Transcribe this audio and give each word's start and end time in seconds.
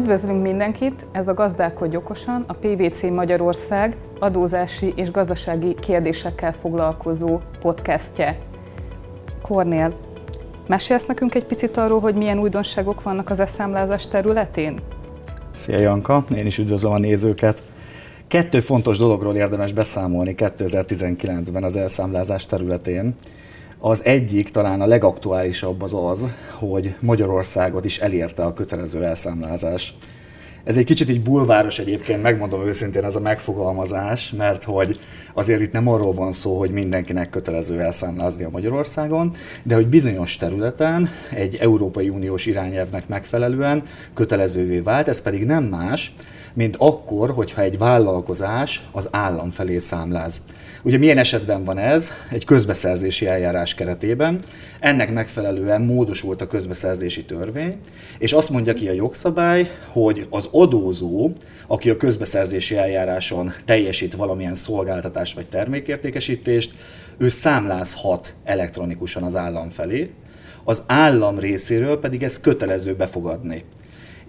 Üdvözlünk 0.00 0.42
mindenkit! 0.42 1.06
Ez 1.12 1.28
a 1.28 1.34
Gazdálkodj 1.34 1.96
okosan, 1.96 2.44
a 2.46 2.52
PVC 2.52 3.02
Magyarország 3.02 3.96
adózási 4.18 4.92
és 4.96 5.10
gazdasági 5.10 5.74
kérdésekkel 5.74 6.52
foglalkozó 6.52 7.40
podcastje. 7.60 8.38
Kornél, 9.42 9.94
mesélsz 10.66 11.06
nekünk 11.06 11.34
egy 11.34 11.44
picit 11.44 11.76
arról, 11.76 12.00
hogy 12.00 12.14
milyen 12.14 12.38
újdonságok 12.38 13.02
vannak 13.02 13.30
az 13.30 13.40
eszámlázás 13.40 14.08
területén? 14.08 14.80
Szia 15.54 15.78
Janka, 15.78 16.24
én 16.36 16.46
is 16.46 16.58
üdvözlöm 16.58 16.92
a 16.92 16.98
nézőket. 16.98 17.62
Kettő 18.26 18.60
fontos 18.60 18.98
dologról 18.98 19.34
érdemes 19.36 19.72
beszámolni 19.72 20.34
2019-ben 20.36 21.64
az 21.64 21.76
elszámlázás 21.76 22.46
területén. 22.46 23.14
Az 23.82 24.04
egyik, 24.04 24.48
talán 24.48 24.80
a 24.80 24.86
legaktuálisabb 24.86 25.82
az 25.82 25.94
az, 25.94 26.32
hogy 26.58 26.94
Magyarországot 27.00 27.84
is 27.84 27.98
elérte 27.98 28.42
a 28.42 28.52
kötelező 28.52 29.04
elszámlázás. 29.04 29.94
Ez 30.64 30.76
egy 30.76 30.84
kicsit 30.84 31.08
így 31.08 31.22
bulváros 31.22 31.78
egyébként, 31.78 32.22
megmondom 32.22 32.66
őszintén 32.66 33.04
ez 33.04 33.16
a 33.16 33.20
megfogalmazás, 33.20 34.32
mert 34.36 34.64
hogy 34.64 35.00
azért 35.34 35.60
itt 35.60 35.72
nem 35.72 35.88
arról 35.88 36.12
van 36.12 36.32
szó, 36.32 36.58
hogy 36.58 36.70
mindenkinek 36.70 37.30
kötelező 37.30 37.80
elszámlázni 37.80 38.44
a 38.44 38.50
Magyarországon, 38.50 39.32
de 39.62 39.74
hogy 39.74 39.86
bizonyos 39.86 40.36
területen 40.36 41.08
egy 41.34 41.54
Európai 41.56 42.08
Uniós 42.08 42.46
irányelvnek 42.46 43.08
megfelelően 43.08 43.82
kötelezővé 44.14 44.78
vált, 44.78 45.08
ez 45.08 45.22
pedig 45.22 45.44
nem 45.44 45.64
más, 45.64 46.12
mint 46.54 46.76
akkor, 46.78 47.30
hogyha 47.30 47.62
egy 47.62 47.78
vállalkozás 47.78 48.82
az 48.92 49.08
állam 49.10 49.50
felé 49.50 49.78
számláz. 49.78 50.42
Ugye 50.82 50.98
milyen 50.98 51.18
esetben 51.18 51.64
van 51.64 51.78
ez? 51.78 52.10
Egy 52.30 52.44
közbeszerzési 52.44 53.26
eljárás 53.26 53.74
keretében. 53.74 54.40
Ennek 54.80 55.12
megfelelően 55.12 55.82
módosult 55.82 56.40
a 56.40 56.46
közbeszerzési 56.46 57.24
törvény, 57.24 57.78
és 58.18 58.32
azt 58.32 58.50
mondja 58.50 58.72
ki 58.72 58.88
a 58.88 58.92
jogszabály, 58.92 59.70
hogy 59.86 60.26
az 60.30 60.48
adózó, 60.52 61.30
aki 61.66 61.90
a 61.90 61.96
közbeszerzési 61.96 62.76
eljáráson 62.76 63.52
teljesít 63.64 64.14
valamilyen 64.14 64.54
szolgáltatást 64.54 65.34
vagy 65.34 65.48
termékértékesítést, 65.48 66.74
ő 67.18 67.28
számlázhat 67.28 68.34
elektronikusan 68.44 69.22
az 69.22 69.36
állam 69.36 69.68
felé, 69.68 70.10
az 70.64 70.82
állam 70.86 71.38
részéről 71.38 71.98
pedig 71.98 72.22
ez 72.22 72.40
kötelező 72.40 72.94
befogadni. 72.94 73.64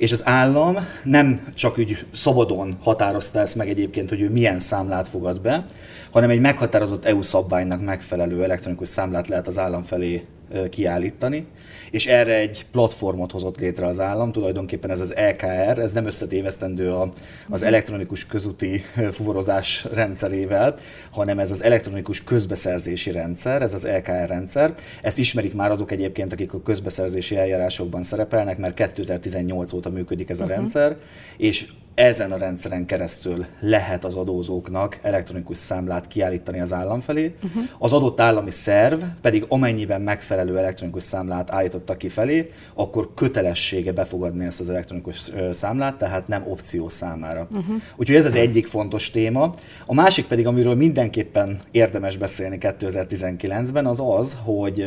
És 0.02 0.12
az 0.12 0.22
állam 0.26 0.78
nem 1.04 1.48
csak 1.54 1.78
úgy 1.78 2.06
szabadon 2.14 2.78
határozta 2.82 3.40
ezt 3.40 3.56
meg 3.56 3.70
egyébként, 3.70 4.10
hogy 4.10 4.22
ő 4.22 4.30
milyen 4.30 4.60
számlát 4.60 5.08
fogad 5.08 5.42
be, 5.42 5.64
hanem 6.12 6.30
egy 6.30 6.40
meghatározott 6.40 7.06
EU 7.06 7.22
szabványnak 7.22 7.82
megfelelő 7.82 8.44
elektronikus 8.44 8.88
számlát 8.88 9.28
lehet 9.28 9.48
az 9.48 9.58
állam 9.58 9.84
felé 9.84 10.26
kiállítani, 10.70 11.46
és 11.92 12.08
erre 12.08 12.36
egy 12.36 12.66
platformot 12.72 13.32
hozott 13.32 13.60
létre 13.60 13.86
az 13.86 14.00
állam, 14.00 14.32
tulajdonképpen 14.32 14.92
ez 14.92 15.00
az 15.00 15.16
EKR, 15.16 15.80
ez 15.80 15.92
nem 15.92 16.06
összetévesztendő 16.06 16.92
a, 16.92 17.10
az 17.50 17.64
elektronikus 17.64 18.26
közúti 18.26 18.84
fuvarozás 19.12 19.86
rendszerével, 19.94 20.76
hanem 21.12 21.40
ez 21.40 21.52
az 21.52 21.64
elektronikus 21.64 22.24
közbeszerzési 22.24 23.12
rendszer, 23.12 23.62
ez 23.62 23.74
az 23.74 23.86
EKR 23.86 24.28
rendszer. 24.28 24.74
Ezt 25.02 25.18
ismerik 25.18 25.54
már 25.54 25.72
azok 25.72 25.92
egyébként, 25.92 26.34
akik 26.34 26.54
a 26.54 26.62
közbeszerzési 26.62 27.38
eljárásokban 27.38 28.04
szerepelnek, 28.04 28.58
mert 28.58 28.74
2018 28.74 29.74
óta 29.74 29.90
működik 29.90 30.30
ez 30.30 30.40
a 30.40 30.44
uh-huh. 30.44 30.58
rendszer, 30.58 30.98
és 31.38 31.68
ezen 32.02 32.32
a 32.32 32.38
rendszeren 32.38 32.86
keresztül 32.86 33.46
lehet 33.60 34.04
az 34.04 34.16
adózóknak 34.16 35.00
elektronikus 35.02 35.58
számlát 35.58 36.08
kiállítani 36.08 36.60
az 36.60 36.74
állam 36.74 37.00
felé. 37.00 37.36
Uh-huh. 37.44 37.64
Az 37.78 37.94
adott 37.94 38.20
állami 38.20 38.52
szerv 38.52 39.04
pedig 39.22 39.46
amennyiben 39.48 40.02
megfelelő 40.02 40.58
elektronikus 40.58 41.04
számlát 41.04 41.52
állította 41.52 41.98
ki 41.98 42.08
felé, 42.10 42.52
akkor 42.74 43.14
kötelessége 43.16 43.92
befogadni 43.92 44.46
ezt 44.46 44.60
az 44.60 44.70
elektronikus 44.70 45.32
számlát, 45.52 45.98
tehát 45.98 46.28
nem 46.28 46.44
opció 46.48 46.90
számára. 46.90 47.48
Uh-huh. 47.52 47.76
Úgyhogy 47.96 48.16
ez 48.16 48.26
az 48.26 48.36
egyik 48.36 48.68
fontos 48.68 49.10
téma. 49.10 49.54
A 49.86 49.94
másik 49.94 50.26
pedig, 50.26 50.48
amiről 50.48 50.76
mindenképpen 50.76 51.60
érdemes 51.72 52.18
beszélni 52.18 52.58
2019-ben, 52.62 53.86
az 53.86 54.02
az, 54.06 54.38
hogy 54.44 54.86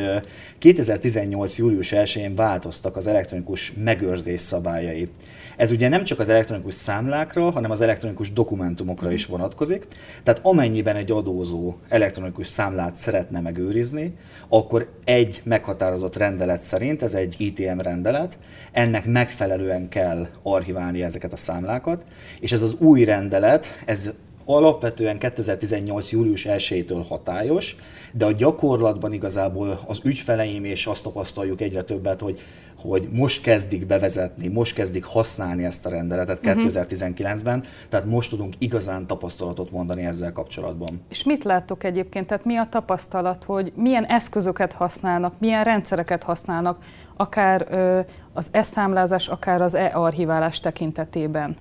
2018. 0.59 1.59
július 1.59 1.93
1-én 1.95 2.35
változtak 2.35 2.97
az 2.97 3.07
elektronikus 3.07 3.73
megőrzés 3.85 4.41
szabályai. 4.41 5.09
Ez 5.57 5.71
ugye 5.71 5.89
nem 5.89 6.05
csak 6.05 6.19
az 6.19 6.29
elektronikus 6.29 6.75
számlákra, 7.05 7.51
hanem 7.51 7.71
az 7.71 7.81
elektronikus 7.81 8.33
dokumentumokra 8.33 9.13
is 9.13 9.27
vonatkozik. 9.27 9.87
Tehát 10.23 10.41
amennyiben 10.43 10.97
egy 10.97 11.11
adózó 11.11 11.75
elektronikus 11.89 12.47
számlát 12.47 12.97
szeretne 12.97 13.41
megőrizni, 13.41 14.17
akkor 14.49 14.89
egy 15.05 15.41
meghatározott 15.45 16.17
rendelet 16.17 16.61
szerint, 16.61 17.03
ez 17.03 17.15
egy 17.15 17.35
ITM 17.39 17.79
rendelet, 17.79 18.39
ennek 18.73 19.05
megfelelően 19.07 19.89
kell 19.89 20.27
archiválni 20.43 21.03
ezeket 21.03 21.33
a 21.33 21.37
számlákat, 21.37 22.05
és 22.41 22.53
ez 22.53 22.63
az 22.63 22.77
új 22.79 23.05
rendelet, 23.05 23.67
ez 23.87 24.11
alapvetően 24.45 25.19
2018. 25.19 26.11
július 26.11 26.47
1-től 26.49 27.05
hatályos, 27.09 27.77
de 28.13 28.25
a 28.25 28.33
gyakorlatban 28.33 29.13
igazából 29.13 29.81
az 29.87 30.01
ügyfeleim, 30.05 30.65
és 30.65 30.87
azt 30.87 31.03
tapasztaljuk 31.03 31.61
egyre 31.61 31.83
többet, 31.83 32.21
hogy, 32.21 32.41
hogy 32.77 33.09
most 33.11 33.43
kezdik 33.43 33.87
bevezetni, 33.87 34.49
most 34.49 34.75
kezdik 34.75 35.05
használni 35.05 35.65
ezt 35.65 35.87
a 35.87 35.89
rendeletet 35.89 36.39
uh-huh. 36.47 36.65
Mhm. 36.65 36.67
2019-ben, 36.69 37.65
tehát 37.89 38.07
most 38.07 38.31
tudunk 38.31 38.55
igazán 38.59 39.07
tapasztalatot 39.07 39.71
mondani 39.71 40.05
ezzel 40.05 40.33
kapcsolatban. 40.33 40.89
És 41.09 41.25
mit 41.25 41.45
láttok 41.45 41.85
egyébként, 41.85 42.27
tehát 42.27 42.45
mi 42.45 42.57
a 42.57 42.67
tapasztalat, 42.71 43.45
hogy 43.45 43.73
milyen 43.77 44.05
eszközöket 44.05 44.73
használnak, 44.73 45.35
milyen 45.39 45.65
rendszereket 45.65 46.23
használnak, 46.23 46.79
akár 47.17 47.67
ö, 47.71 48.01
az 48.33 48.49
e-számlázás, 48.51 49.29
akár 49.29 49.61
az 49.61 49.75
e-archiválás 49.75 50.61
tekintetében? 50.61 51.57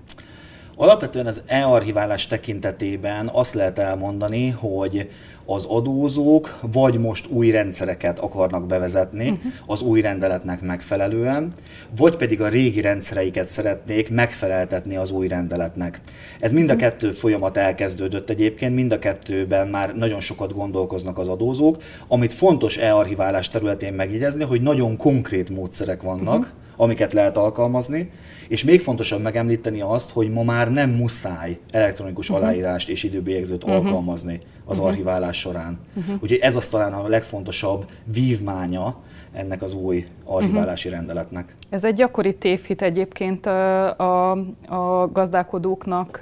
Alapvetően 0.75 1.25
az 1.25 1.41
e-archiválás 1.45 2.27
tekintetében 2.27 3.29
azt 3.33 3.53
lehet 3.53 3.79
elmondani, 3.79 4.49
hogy 4.49 5.09
az 5.45 5.65
adózók 5.65 6.59
vagy 6.71 6.99
most 6.99 7.27
új 7.27 7.51
rendszereket 7.51 8.19
akarnak 8.19 8.67
bevezetni 8.67 9.29
uh-huh. 9.29 9.51
az 9.65 9.81
új 9.81 10.01
rendeletnek 10.01 10.61
megfelelően, 10.61 11.51
vagy 11.97 12.15
pedig 12.15 12.41
a 12.41 12.47
régi 12.47 12.81
rendszereiket 12.81 13.47
szeretnék 13.47 14.09
megfeleltetni 14.09 14.95
az 14.95 15.11
új 15.11 15.27
rendeletnek. 15.27 15.99
Ez 16.39 16.51
mind 16.51 16.69
a 16.69 16.73
mhm. 16.73 16.81
kettő 16.81 17.11
folyamat 17.11 17.57
elkezdődött 17.57 18.29
egyébként, 18.29 18.75
mind 18.75 18.91
a 18.91 18.99
kettőben 18.99 19.67
már 19.67 19.95
nagyon 19.95 20.19
sokat 20.19 20.53
gondolkoznak 20.53 21.17
az 21.17 21.27
adózók. 21.27 21.77
Amit 22.07 22.33
fontos 22.33 22.77
e-archiválás 22.77 23.49
területén 23.49 23.93
megjegyezni, 23.93 24.43
hogy 24.43 24.61
nagyon 24.61 24.97
konkrét 24.97 25.49
módszerek 25.49 26.01
vannak, 26.01 26.39
uh-huh 26.39 26.61
amiket 26.75 27.13
lehet 27.13 27.37
alkalmazni, 27.37 28.09
és 28.47 28.63
még 28.63 28.81
fontosabb 28.81 29.21
megemlíteni 29.21 29.81
azt, 29.81 30.11
hogy 30.11 30.31
ma 30.31 30.43
már 30.43 30.71
nem 30.71 30.89
muszáj 30.89 31.59
elektronikus 31.71 32.29
uh-huh. 32.29 32.45
aláírást 32.45 32.89
és 32.89 33.03
időbélyegzőt 33.03 33.63
uh-huh. 33.63 33.85
alkalmazni 33.85 34.39
az 34.65 34.77
uh-huh. 34.77 34.91
archiválás 34.91 35.39
során. 35.39 35.79
Uh-huh. 35.95 36.15
Úgyhogy 36.21 36.39
ez 36.41 36.55
az 36.55 36.67
talán 36.67 36.93
a 36.93 37.07
legfontosabb 37.07 37.85
vívmánya 38.03 38.95
ennek 39.33 39.61
az 39.61 39.73
új 39.73 40.07
archiválási 40.23 40.87
uh-huh. 40.87 41.05
rendeletnek. 41.05 41.55
Ez 41.69 41.83
egy 41.83 41.95
gyakori 41.95 42.35
tévhit 42.35 42.81
egyébként 42.81 43.45
a, 43.45 44.31
a, 44.31 45.09
gazdálkodóknak 45.11 46.21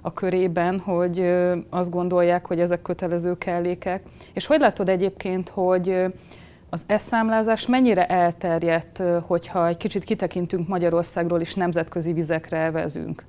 a 0.00 0.12
körében, 0.12 0.78
hogy 0.78 1.32
azt 1.70 1.90
gondolják, 1.90 2.46
hogy 2.46 2.60
ezek 2.60 2.82
kötelező 2.82 3.38
kellékek. 3.38 4.02
És 4.32 4.46
hogy 4.46 4.60
látod 4.60 4.88
egyébként, 4.88 5.48
hogy 5.48 6.04
az 6.74 6.84
e-számlázás 6.86 7.66
mennyire 7.66 8.06
elterjedt, 8.06 9.02
hogyha 9.26 9.68
egy 9.68 9.76
kicsit 9.76 10.04
kitekintünk 10.04 10.68
Magyarországról 10.68 11.40
és 11.40 11.54
nemzetközi 11.54 12.12
vizekre 12.12 12.70
vezünk? 12.70 13.24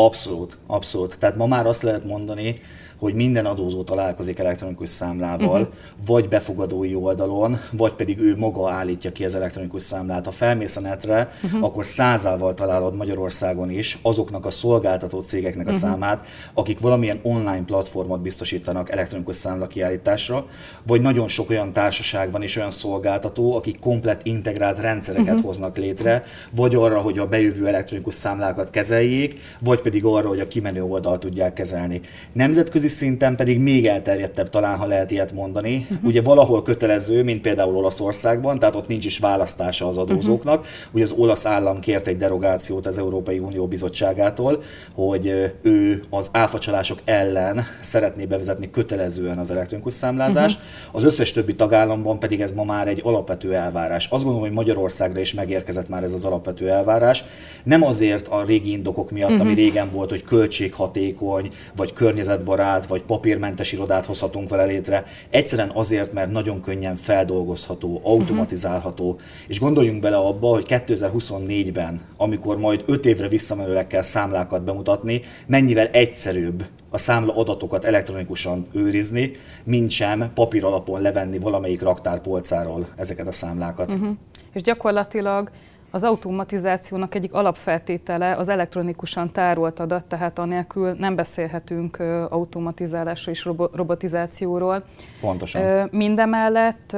Abszolút, 0.00 0.58
abszolút. 0.66 1.18
Tehát 1.18 1.36
ma 1.36 1.46
már 1.46 1.66
azt 1.66 1.82
lehet 1.82 2.04
mondani, 2.04 2.54
hogy 2.98 3.14
minden 3.14 3.46
adózó 3.46 3.82
találkozik 3.82 4.38
elektronikus 4.38 4.88
számlával, 4.88 5.60
uh-huh. 5.60 5.74
vagy 6.06 6.28
befogadói 6.28 6.94
oldalon, 6.94 7.58
vagy 7.72 7.92
pedig 7.92 8.18
ő 8.18 8.36
maga 8.36 8.70
állítja 8.70 9.12
ki 9.12 9.24
az 9.24 9.34
elektronikus 9.34 9.82
számlát. 9.82 10.24
Ha 10.24 10.30
felmész 10.30 10.76
a 10.76 10.80
netre, 10.80 11.30
uh-huh. 11.42 11.64
akkor 11.64 11.86
százával 11.86 12.54
találod 12.54 12.96
Magyarországon 12.96 13.70
is 13.70 13.98
azoknak 14.02 14.46
a 14.46 14.50
szolgáltató 14.50 15.20
cégeknek 15.20 15.66
a 15.66 15.70
uh-huh. 15.70 15.88
számát, 15.88 16.26
akik 16.54 16.80
valamilyen 16.80 17.20
online 17.22 17.64
platformot 17.64 18.20
biztosítanak 18.20 18.90
elektronikus 18.90 19.36
számla 19.36 19.66
kiállításra, 19.66 20.46
vagy 20.86 21.00
nagyon 21.00 21.28
sok 21.28 21.50
olyan 21.50 21.72
társaság 21.72 22.30
van 22.30 22.42
és 22.42 22.56
olyan 22.56 22.70
szolgáltató, 22.70 23.56
akik 23.56 23.78
komplet 23.78 24.20
integrált 24.24 24.80
rendszereket 24.80 25.28
uh-huh. 25.28 25.44
hoznak 25.44 25.76
létre, 25.76 26.24
vagy 26.50 26.74
arra, 26.74 27.00
hogy 27.00 27.18
a 27.18 27.26
bejövő 27.26 27.66
elektronikus 27.66 28.14
számlákat 28.14 28.70
kezeljék, 28.70 29.40
vagy 29.60 29.80
pedig 29.88 30.04
arra, 30.04 30.28
hogy 30.28 30.40
a 30.40 30.48
kimenő 30.48 30.82
oldalt 30.82 31.20
tudják 31.20 31.52
kezelni. 31.52 32.00
Nemzetközi 32.32 32.76
nemzetközi 32.78 32.88
szinten 32.88 33.36
pedig 33.36 33.58
még 33.60 33.86
elterjedtebb 33.86 34.50
talán, 34.50 34.76
ha 34.76 34.86
lehet 34.86 35.10
ilyet 35.10 35.32
mondani. 35.32 35.86
Uh-huh. 35.90 36.08
Ugye 36.08 36.22
valahol 36.22 36.62
kötelező, 36.62 37.22
mint 37.22 37.40
például 37.40 37.76
Olaszországban, 37.76 38.58
tehát 38.58 38.74
ott 38.74 38.88
nincs 38.88 39.04
is 39.04 39.18
választása 39.18 39.88
az 39.88 39.98
adózóknak. 39.98 40.58
Uh-huh. 40.58 40.74
Ugye 40.92 41.02
az 41.02 41.12
olasz 41.12 41.46
állam 41.46 41.80
kért 41.80 42.06
egy 42.06 42.16
derogációt 42.16 42.86
az 42.86 42.98
Európai 42.98 43.38
Unió 43.38 43.66
Bizottságától, 43.66 44.62
hogy 44.94 45.52
ő 45.62 46.02
az 46.10 46.28
áfacsalások 46.32 46.98
ellen 47.04 47.64
szeretné 47.82 48.24
bevezetni 48.24 48.70
kötelezően 48.70 49.38
az 49.38 49.50
elektronikus 49.50 49.92
számlázást. 49.92 50.58
Uh-huh. 50.58 50.96
Az 50.96 51.04
összes 51.04 51.32
többi 51.32 51.54
tagállamban 51.54 52.18
pedig 52.18 52.40
ez 52.40 52.52
ma 52.52 52.64
már 52.64 52.88
egy 52.88 53.00
alapvető 53.04 53.54
elvárás. 53.54 54.06
Azt 54.10 54.24
gondolom, 54.24 54.46
hogy 54.46 54.56
Magyarországra 54.56 55.20
is 55.20 55.34
megérkezett 55.34 55.88
már 55.88 56.02
ez 56.02 56.12
az 56.12 56.24
alapvető 56.24 56.68
elvárás. 56.70 57.24
Nem 57.64 57.82
azért 57.82 58.28
a 58.28 58.44
régi 58.46 58.70
indokok 58.70 59.10
miatt, 59.10 59.30
uh-huh. 59.30 59.46
ami 59.46 59.54
régen 59.68 59.90
volt, 59.90 60.10
hogy 60.10 60.22
költséghatékony, 60.22 61.48
vagy 61.76 61.92
környezetbarát, 61.92 62.86
vagy 62.86 63.02
papírmentes 63.02 63.72
irodát 63.72 64.06
hozhatunk 64.06 64.48
vele 64.48 64.64
létre. 64.64 65.04
Egyszerűen 65.30 65.70
azért, 65.74 66.12
mert 66.12 66.30
nagyon 66.30 66.60
könnyen 66.60 66.96
feldolgozható, 66.96 68.00
automatizálható. 68.04 69.04
Uh-huh. 69.04 69.20
És 69.46 69.60
gondoljunk 69.60 70.00
bele 70.00 70.16
abba, 70.16 70.48
hogy 70.48 70.64
2024-ben, 70.68 72.00
amikor 72.16 72.58
majd 72.58 72.82
5 72.86 73.06
évre 73.06 73.28
visszamenőleg 73.28 73.86
kell 73.86 74.02
számlákat 74.02 74.62
bemutatni, 74.62 75.20
mennyivel 75.46 75.86
egyszerűbb 75.86 76.64
a 76.90 76.98
számla 76.98 77.36
adatokat 77.36 77.84
elektronikusan 77.84 78.66
őrizni, 78.72 79.32
mint 79.64 79.90
sem 79.90 80.30
papír 80.34 80.64
alapon 80.64 81.00
levenni 81.00 81.38
valamelyik 81.38 81.82
raktárpolcáról 81.82 82.86
ezeket 82.96 83.26
a 83.26 83.32
számlákat. 83.32 83.92
Uh-huh. 83.92 84.16
És 84.52 84.62
gyakorlatilag 84.62 85.50
az 85.90 86.04
automatizációnak 86.04 87.14
egyik 87.14 87.32
alapfeltétele 87.32 88.34
az 88.34 88.48
elektronikusan 88.48 89.32
tárolt 89.32 89.80
adat, 89.80 90.04
tehát 90.04 90.38
anélkül 90.38 90.92
nem 90.92 91.14
beszélhetünk 91.14 91.98
automatizálásról 92.28 93.34
és 93.34 93.44
robotizációról. 93.72 94.84
Pontosan. 95.20 95.88
Mindemellett, 95.92 96.96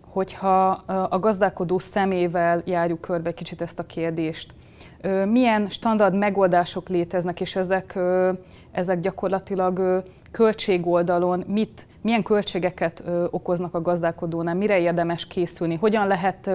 hogyha 0.00 0.68
a 1.10 1.18
gazdálkodó 1.18 1.78
szemével 1.78 2.62
járjuk 2.64 3.00
körbe 3.00 3.34
kicsit 3.34 3.60
ezt 3.60 3.78
a 3.78 3.86
kérdést, 3.86 4.54
milyen 5.24 5.68
standard 5.68 6.14
megoldások 6.14 6.88
léteznek, 6.88 7.40
és 7.40 7.56
ezek, 7.56 7.98
ezek 8.72 9.00
gyakorlatilag 9.00 10.04
költségoldalon 10.30 11.44
mit, 11.46 11.86
milyen 12.06 12.22
költségeket 12.22 13.02
okoznak 13.30 13.74
a 13.74 13.82
gazdálkodónál, 13.82 14.54
mire 14.54 14.78
érdemes 14.78 15.26
készülni, 15.26 15.74
hogyan 15.74 16.06
lehet 16.06 16.50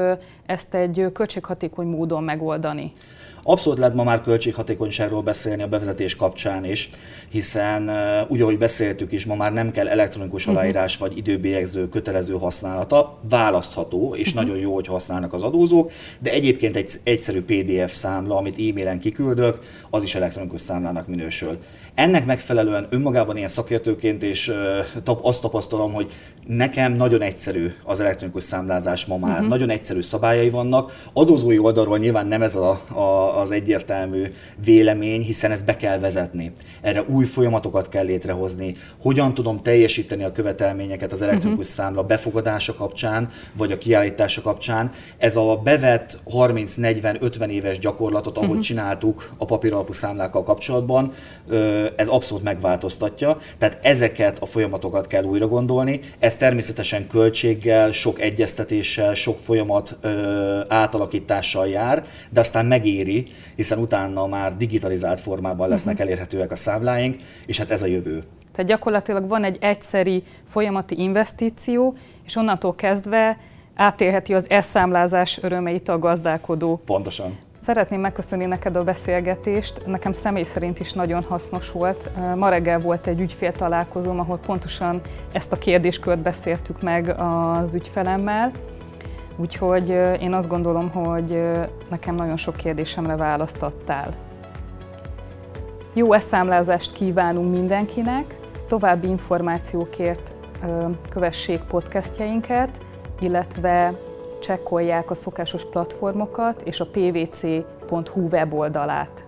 ezt 0.45 0.73
egy 0.73 1.09
költséghatékony 1.13 1.87
módon 1.87 2.23
megoldani? 2.23 2.91
Abszolút 3.43 3.79
lehet 3.79 3.95
ma 3.95 4.03
már 4.03 4.21
költséghatékonyságról 4.21 5.21
beszélni 5.21 5.61
a 5.61 5.67
bevezetés 5.67 6.15
kapcsán 6.15 6.65
is, 6.65 6.89
hiszen 7.29 7.91
úgy, 8.27 8.41
ahogy 8.41 8.57
beszéltük 8.57 9.11
is, 9.11 9.25
ma 9.25 9.35
már 9.35 9.53
nem 9.53 9.71
kell 9.71 9.87
elektronikus 9.87 10.41
uh-huh. 10.41 10.57
aláírás 10.57 10.97
vagy 10.97 11.17
időbélyegző 11.17 11.89
kötelező 11.89 12.33
használata, 12.33 13.17
választható, 13.29 14.15
és 14.15 14.27
uh-huh. 14.27 14.43
nagyon 14.43 14.57
jó, 14.57 14.73
hogy 14.73 14.87
használnak 14.87 15.33
az 15.33 15.43
adózók, 15.43 15.91
de 16.19 16.31
egyébként 16.31 16.75
egy 16.75 16.91
egyszerű 17.03 17.41
PDF 17.41 17.93
számla, 17.93 18.35
amit 18.35 18.59
e-mailen 18.59 18.99
kiküldök, 18.99 19.59
az 19.89 20.03
is 20.03 20.15
elektronikus 20.15 20.61
számlának 20.61 21.07
minősül. 21.07 21.57
Ennek 21.95 22.25
megfelelően 22.25 22.87
önmagában 22.89 23.37
ilyen 23.37 23.49
szakértőként 23.49 24.23
és 24.23 24.53
azt 25.21 25.41
tapasztalom, 25.41 25.93
hogy 25.93 26.11
nekem 26.47 26.93
nagyon 26.93 27.21
egyszerű 27.21 27.71
az 27.83 27.99
elektronikus 27.99 28.43
számlázás 28.43 29.05
ma 29.05 29.17
már, 29.17 29.31
uh-huh. 29.31 29.47
nagyon 29.47 29.69
egyszerű 29.69 30.01
szabályai 30.01 30.49
vannak. 30.49 31.03
Adózói 31.13 31.57
oldalról 31.57 31.97
nyilván 31.97 32.27
nem 32.27 32.41
ez 32.41 32.55
a, 32.55 32.81
a, 32.93 33.30
az 33.37 33.51
egyértelmű 33.51 34.31
vélemény, 34.63 35.21
hiszen 35.21 35.51
ezt 35.51 35.65
be 35.65 35.77
kell 35.77 35.99
vezetni. 35.99 36.51
Erre 36.81 37.03
új 37.03 37.25
folyamatokat 37.25 37.89
kell 37.89 38.05
létrehozni. 38.05 38.75
Hogyan 39.01 39.33
tudom 39.33 39.61
teljesíteni 39.61 40.23
a 40.23 40.31
követelményeket 40.31 41.11
az 41.11 41.21
elektronikus 41.21 41.67
uh-huh. 41.67 41.85
számla 41.85 42.03
befogadása 42.03 42.73
kapcsán, 42.73 43.29
vagy 43.57 43.71
a 43.71 43.77
kiállítása 43.77 44.41
kapcsán. 44.41 44.91
Ez 45.17 45.35
a 45.35 45.59
bevett 45.63 46.17
30-40-50 46.31 47.47
éves 47.47 47.79
gyakorlatot, 47.79 48.37
ahogy 48.37 48.49
uh-huh. 48.49 48.63
csináltuk 48.63 49.29
a 49.37 49.45
papíralapú 49.45 49.93
számlákkal 49.93 50.43
kapcsolatban, 50.43 51.11
ez 51.95 52.07
abszolút 52.07 52.43
megváltoztatja, 52.43 53.37
tehát 53.57 53.79
ezeket 53.81 54.39
a 54.39 54.45
folyamatokat 54.45 55.07
kell 55.07 55.23
újra 55.23 55.47
gondolni. 55.47 55.99
Ez 56.19 56.35
természetesen 56.35 57.07
költséggel, 57.07 57.91
sok 57.91 58.21
egyeztetéssel, 58.21 59.13
sok 59.13 59.37
folyamat 59.39 59.97
átalakítással 60.67 61.67
jár, 61.67 62.05
de 62.29 62.39
aztán 62.39 62.65
megéri, 62.65 63.20
hiszen 63.55 63.79
utána 63.79 64.27
már 64.27 64.57
digitalizált 64.57 65.19
formában 65.19 65.69
lesznek 65.69 65.93
uh-huh. 65.93 66.09
elérhetőek 66.09 66.51
a 66.51 66.55
számláink, 66.55 67.15
és 67.45 67.57
hát 67.57 67.71
ez 67.71 67.81
a 67.81 67.85
jövő. 67.85 68.23
Tehát 68.51 68.69
gyakorlatilag 68.69 69.27
van 69.27 69.43
egy 69.43 69.57
egyszeri 69.59 70.23
folyamati 70.47 70.99
investíció, 70.99 71.95
és 72.25 72.35
onnantól 72.35 72.75
kezdve 72.75 73.37
átélheti 73.75 74.33
az 74.33 74.49
e-számlázás 74.49 75.39
örömeit 75.41 75.89
a 75.89 75.99
gazdálkodó. 75.99 76.81
Pontosan. 76.85 77.37
Szeretném 77.57 77.99
megköszönni 77.99 78.45
neked 78.45 78.75
a 78.75 78.83
beszélgetést. 78.83 79.81
Nekem 79.85 80.11
személy 80.11 80.43
szerint 80.43 80.79
is 80.79 80.93
nagyon 80.93 81.23
hasznos 81.23 81.71
volt. 81.71 82.09
Ma 82.35 82.49
reggel 82.49 82.79
volt 82.79 83.07
egy 83.07 83.19
ügyfél 83.19 83.51
találkozóm, 83.51 84.19
ahol 84.19 84.37
pontosan 84.37 85.01
ezt 85.31 85.51
a 85.51 85.57
kérdéskört 85.57 86.19
beszéltük 86.19 86.81
meg 86.81 87.15
az 87.17 87.73
ügyfelemmel. 87.73 88.51
Úgyhogy 89.41 89.89
én 90.21 90.33
azt 90.33 90.47
gondolom, 90.47 90.89
hogy 90.89 91.41
nekem 91.89 92.15
nagyon 92.15 92.37
sok 92.37 92.55
kérdésemre 92.55 93.15
választottál. 93.15 94.13
Jó 95.93 96.13
eszámlázást 96.13 96.91
kívánunk 96.91 97.51
mindenkinek, 97.51 98.37
további 98.67 99.07
információkért 99.07 100.33
kövessék 101.09 101.61
podcastjainket, 101.61 102.69
illetve 103.19 103.93
csekkolják 104.39 105.09
a 105.09 105.15
szokásos 105.15 105.65
platformokat 105.65 106.61
és 106.61 106.79
a 106.79 106.85
pvc.hu 106.85 108.27
weboldalát. 108.31 109.27